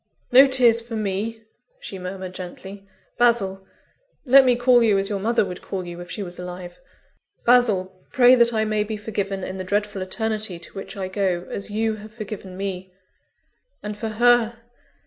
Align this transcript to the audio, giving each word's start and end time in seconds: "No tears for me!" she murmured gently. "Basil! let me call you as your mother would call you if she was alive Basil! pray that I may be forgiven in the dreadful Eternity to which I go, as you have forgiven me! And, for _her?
"No 0.31 0.47
tears 0.47 0.81
for 0.81 0.95
me!" 0.95 1.43
she 1.79 1.99
murmured 1.99 2.33
gently. 2.33 2.87
"Basil! 3.19 3.67
let 4.25 4.45
me 4.45 4.55
call 4.55 4.81
you 4.81 4.97
as 4.97 5.09
your 5.09 5.19
mother 5.19 5.45
would 5.45 5.61
call 5.61 5.85
you 5.85 5.99
if 6.01 6.09
she 6.09 6.23
was 6.23 6.39
alive 6.39 6.79
Basil! 7.45 8.03
pray 8.11 8.33
that 8.33 8.51
I 8.51 8.65
may 8.65 8.83
be 8.83 8.97
forgiven 8.97 9.43
in 9.43 9.57
the 9.57 9.63
dreadful 9.63 10.01
Eternity 10.01 10.57
to 10.57 10.73
which 10.73 10.97
I 10.97 11.07
go, 11.07 11.45
as 11.51 11.69
you 11.69 11.97
have 11.97 12.11
forgiven 12.15 12.57
me! 12.57 12.91
And, 13.83 13.95
for 13.95 14.09
_her? 14.09 14.55